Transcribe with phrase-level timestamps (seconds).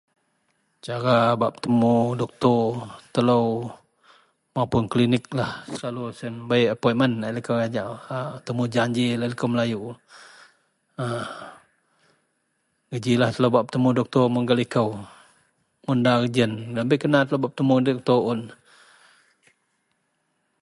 [0.85, 2.61] Cara bak betemu doktor
[3.13, 3.41] telo
[4.55, 7.89] mapun kelinik lah selalu siyen bei apoinmen liko ajau
[8.45, 9.81] temujanji liko melayu
[11.03, 11.23] ..aa..
[12.91, 14.83] geji lah teo bak betemu doktor mun gak liko
[15.85, 18.39] mun da giyen da kena telo bak betemu doktor un.